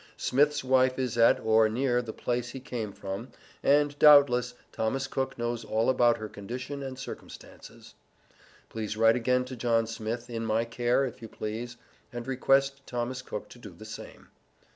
[0.17, 3.27] Smith's wife is at, or near the place he came from,
[3.61, 7.93] and, doubtless, Thomas Cook knows all about her condition and circumstances.
[8.67, 11.77] Please write again to John Smith, in my care, if you please,
[12.11, 14.29] and request Thomas Cook to do the same.